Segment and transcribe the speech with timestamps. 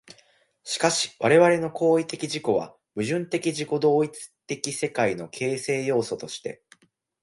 [0.63, 6.63] しかし我々の行為的自己は、矛盾的自己同一的世界の形成要素として、